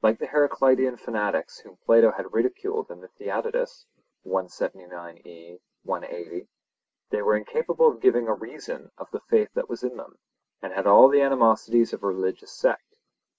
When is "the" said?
0.18-0.24, 3.02-3.08, 9.10-9.20, 11.10-11.20